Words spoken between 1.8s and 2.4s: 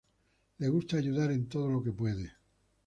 que puede.